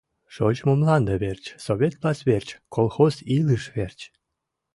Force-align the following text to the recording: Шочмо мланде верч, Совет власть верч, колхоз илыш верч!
Шочмо 0.33 0.71
мланде 0.81 1.15
верч, 1.23 1.45
Совет 1.65 1.93
власть 1.99 2.25
верч, 2.29 2.49
колхоз 2.73 3.15
илыш 3.35 3.63
верч! 3.75 3.99